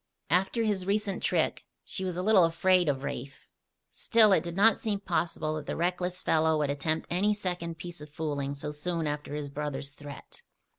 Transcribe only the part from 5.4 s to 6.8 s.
that the reckless fellow would